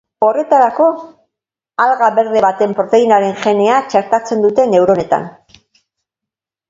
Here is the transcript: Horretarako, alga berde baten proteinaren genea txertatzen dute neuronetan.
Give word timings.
Horretarako, 0.25 0.85
alga 1.85 2.09
berde 2.15 2.41
baten 2.45 2.73
proteinaren 2.79 3.37
genea 3.45 3.77
txertatzen 3.93 4.43
dute 4.47 4.67
neuronetan. 4.73 5.33